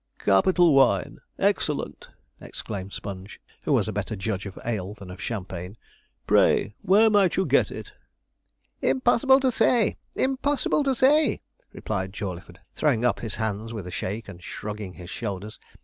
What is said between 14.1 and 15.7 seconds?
and shrugging his shoulders.